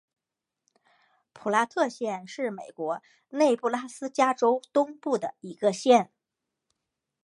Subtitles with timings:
[1.31, 6.09] 普拉特县是美国内布拉斯加州东部的一个县。